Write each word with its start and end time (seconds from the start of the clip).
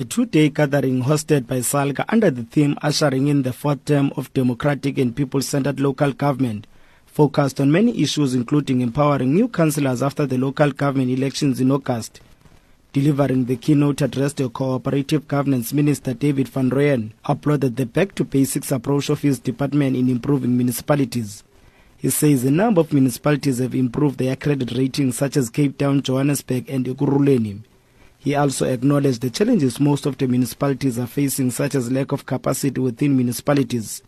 a 0.00 0.04
two-day 0.06 0.48
gathering 0.48 1.02
hosted 1.02 1.46
by 1.46 1.58
SALGA 1.58 2.06
under 2.08 2.30
the 2.30 2.44
theme 2.44 2.74
Ushering 2.80 3.28
in 3.28 3.42
the 3.42 3.52
Fourth 3.52 3.84
Term 3.84 4.10
of 4.16 4.32
Democratic 4.32 4.96
and 4.96 5.14
People-Centered 5.14 5.78
Local 5.78 6.14
Government 6.14 6.66
focused 7.04 7.60
on 7.60 7.70
many 7.70 8.00
issues 8.02 8.34
including 8.34 8.80
empowering 8.80 9.34
new 9.34 9.46
councillors 9.46 10.02
after 10.02 10.24
the 10.24 10.38
local 10.38 10.72
government 10.72 11.10
elections 11.10 11.60
in 11.60 11.70
August. 11.70 12.22
Delivering 12.94 13.44
the 13.44 13.56
keynote 13.56 14.00
address, 14.00 14.32
the 14.32 14.48
Cooperative 14.48 15.28
Governance 15.28 15.74
Minister 15.74 16.14
David 16.14 16.48
Van 16.48 16.70
Rooyen 16.70 17.10
applauded 17.26 17.76
the 17.76 17.84
back-to-basics 17.84 18.72
approach 18.72 19.10
of 19.10 19.20
his 19.20 19.38
department 19.38 19.96
in 19.96 20.08
improving 20.08 20.56
municipalities. 20.56 21.44
He 21.98 22.08
says 22.08 22.42
a 22.44 22.50
number 22.50 22.80
of 22.80 22.94
municipalities 22.94 23.58
have 23.58 23.74
improved 23.74 24.16
their 24.18 24.36
credit 24.36 24.72
ratings 24.78 25.18
such 25.18 25.36
as 25.36 25.50
Cape 25.50 25.76
Town, 25.76 26.00
Johannesburg 26.00 26.70
and 26.70 26.86
Ekurhuleni. 26.86 27.64
He 28.22 28.34
also 28.34 28.66
acknowledged 28.66 29.22
the 29.22 29.30
challenges 29.30 29.80
most 29.80 30.04
of 30.04 30.18
the 30.18 30.28
municipalities 30.28 30.98
are 30.98 31.06
facing, 31.06 31.50
such 31.50 31.74
as 31.74 31.90
lack 31.90 32.12
of 32.12 32.26
capacity 32.26 32.78
within 32.78 33.16
municipalities. 33.16 34.02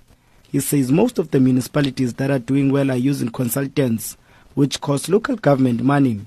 He 0.50 0.60
says 0.60 0.92
most 0.92 1.18
of 1.18 1.30
the 1.30 1.40
municipalities 1.40 2.12
that 2.14 2.30
are 2.30 2.38
doing 2.38 2.70
well 2.70 2.90
are 2.90 2.96
using 2.96 3.30
consultants, 3.30 4.18
which 4.54 4.82
cost 4.82 5.08
local 5.08 5.36
government 5.36 5.82
money. 5.82 6.20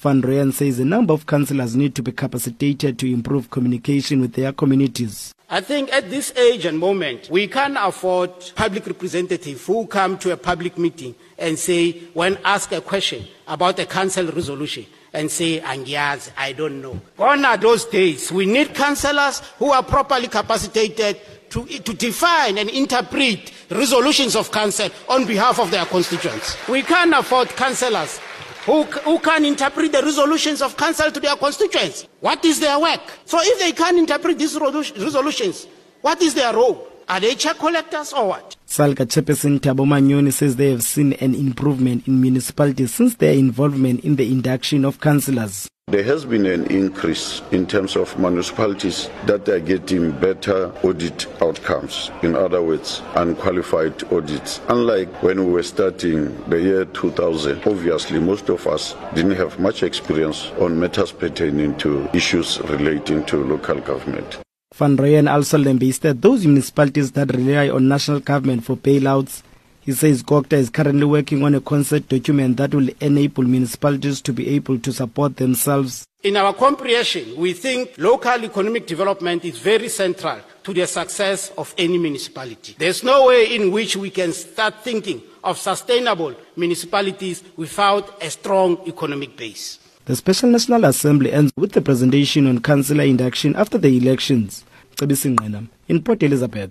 Van 0.00 0.22
Rooyen 0.22 0.52
says 0.52 0.78
a 0.78 0.84
number 0.84 1.12
of 1.12 1.26
councillors 1.26 1.74
need 1.74 1.92
to 1.96 2.02
be 2.02 2.12
capacitated 2.12 3.00
to 3.00 3.12
improve 3.12 3.50
communication 3.50 4.20
with 4.20 4.32
their 4.34 4.52
communities. 4.52 5.34
I 5.50 5.60
think 5.60 5.92
at 5.92 6.08
this 6.08 6.32
age 6.36 6.66
and 6.66 6.78
moment, 6.78 7.28
we 7.30 7.48
can't 7.48 7.76
afford 7.76 8.30
public 8.54 8.86
representatives 8.86 9.66
who 9.66 9.88
come 9.88 10.16
to 10.18 10.30
a 10.30 10.36
public 10.36 10.78
meeting 10.78 11.16
and 11.36 11.58
say, 11.58 11.92
when 12.14 12.38
asked 12.44 12.70
a 12.72 12.80
question 12.80 13.26
about 13.48 13.78
a 13.80 13.86
council 13.86 14.26
resolution, 14.26 14.86
and 15.12 15.30
say, 15.30 15.58
Angiaz, 15.60 16.30
I 16.36 16.52
don't 16.52 16.80
know. 16.82 17.00
Gone 17.16 17.44
are 17.44 17.56
those 17.56 17.86
days. 17.86 18.30
We 18.30 18.46
need 18.46 18.74
councillors 18.74 19.40
who 19.58 19.72
are 19.72 19.82
properly 19.82 20.28
capacitated 20.28 21.18
to, 21.50 21.64
to 21.64 21.94
define 21.94 22.58
and 22.58 22.68
interpret 22.68 23.50
resolutions 23.70 24.36
of 24.36 24.52
council 24.52 24.90
on 25.08 25.26
behalf 25.26 25.58
of 25.58 25.70
their 25.70 25.86
constituents. 25.86 26.56
We 26.68 26.82
can't 26.82 27.14
afford 27.14 27.48
councillors 27.48 28.20
who, 28.68 28.82
who 28.82 29.18
can 29.18 29.46
interpret 29.46 29.90
the 29.90 30.02
resolutions 30.02 30.60
of 30.60 30.76
council 30.76 31.10
to 31.10 31.18
their 31.18 31.34
constituents. 31.36 32.06
What 32.20 32.44
is 32.44 32.60
their 32.60 32.78
work? 32.78 33.00
So 33.24 33.38
if 33.40 33.58
they 33.58 33.72
can't 33.72 33.96
interpret 33.96 34.38
these 34.38 34.58
resolutions, 34.60 35.66
what 36.02 36.20
is 36.20 36.34
their 36.34 36.52
role? 36.52 36.86
Are 37.08 37.18
they 37.18 37.34
check 37.34 37.56
collectors 37.56 38.12
or 38.12 38.28
what? 38.28 38.57
Salga 38.68 39.06
Chairperson 39.06 39.58
Thabo 39.60 39.86
Manyoni 39.86 40.30
says 40.30 40.56
they 40.56 40.70
have 40.70 40.82
seen 40.82 41.14
an 41.14 41.34
improvement 41.34 42.06
in 42.06 42.20
municipalities 42.20 42.92
since 42.92 43.14
their 43.14 43.32
involvement 43.32 44.04
in 44.04 44.16
the 44.16 44.30
induction 44.30 44.84
of 44.84 45.00
councillors. 45.00 45.66
There 45.86 46.04
has 46.04 46.26
been 46.26 46.44
an 46.44 46.66
increase 46.66 47.40
in 47.50 47.66
terms 47.66 47.96
of 47.96 48.18
municipalities 48.18 49.08
that 49.24 49.48
are 49.48 49.58
getting 49.58 50.10
better 50.10 50.70
audit 50.82 51.26
outcomes. 51.40 52.10
In 52.22 52.36
other 52.36 52.60
words, 52.60 53.00
unqualified 53.14 54.04
audits. 54.12 54.60
Unlike 54.68 55.22
when 55.22 55.46
we 55.46 55.50
were 55.50 55.62
starting 55.62 56.38
the 56.50 56.60
year 56.60 56.84
2000, 56.84 57.62
obviously 57.64 58.20
most 58.20 58.50
of 58.50 58.66
us 58.66 58.94
didn't 59.14 59.36
have 59.36 59.58
much 59.58 59.82
experience 59.82 60.52
on 60.60 60.78
matters 60.78 61.10
pertaining 61.10 61.74
to 61.78 62.06
issues 62.12 62.60
relating 62.64 63.24
to 63.24 63.42
local 63.42 63.80
government. 63.80 64.40
Van 64.78 64.96
Rooyen 64.96 65.26
also 65.28 65.58
lambasted 65.58 66.22
those 66.22 66.46
municipalities 66.46 67.10
that 67.10 67.34
rely 67.34 67.68
on 67.68 67.88
national 67.88 68.20
government 68.20 68.64
for 68.64 68.76
bailouts. 68.76 69.42
He 69.80 69.90
says 69.92 70.22
COGTA 70.22 70.52
is 70.56 70.70
currently 70.70 71.04
working 71.04 71.42
on 71.42 71.56
a 71.56 71.60
concept 71.60 72.10
document 72.10 72.58
that 72.58 72.72
will 72.72 72.88
enable 73.00 73.42
municipalities 73.42 74.20
to 74.20 74.32
be 74.32 74.48
able 74.50 74.78
to 74.78 74.92
support 74.92 75.36
themselves. 75.36 76.06
In 76.22 76.36
our 76.36 76.54
comprehension, 76.54 77.34
we 77.36 77.54
think 77.54 77.90
local 77.98 78.44
economic 78.44 78.86
development 78.86 79.44
is 79.44 79.58
very 79.58 79.88
central 79.88 80.38
to 80.62 80.72
the 80.72 80.86
success 80.86 81.50
of 81.58 81.74
any 81.76 81.98
municipality. 81.98 82.76
There's 82.78 83.02
no 83.02 83.26
way 83.26 83.56
in 83.56 83.72
which 83.72 83.96
we 83.96 84.10
can 84.10 84.32
start 84.32 84.84
thinking 84.84 85.22
of 85.42 85.58
sustainable 85.58 86.36
municipalities 86.56 87.42
without 87.56 88.22
a 88.22 88.30
strong 88.30 88.78
economic 88.86 89.36
base. 89.36 89.80
The 90.04 90.14
Special 90.16 90.48
National 90.50 90.84
Assembly 90.84 91.32
ends 91.32 91.52
with 91.56 91.72
the 91.72 91.82
presentation 91.82 92.46
on 92.46 92.60
councillor 92.60 93.04
induction 93.04 93.56
after 93.56 93.76
the 93.76 93.96
elections. 93.96 94.64
cebisa 94.98 95.28
ingqinam 95.28 95.66
inport 95.92 96.22
elizabeth 96.22 96.70